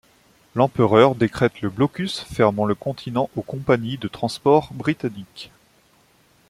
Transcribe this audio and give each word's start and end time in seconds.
L'Empereur 0.55 1.13
décrète 1.13 1.61
le 1.61 1.69
blocus 1.69 2.21
fermant 2.21 2.65
le 2.65 2.73
continent 2.73 3.29
aux 3.35 3.43
compagnies 3.43 3.99
de 3.99 4.07
transports 4.07 4.69
britanniques. 4.73 5.51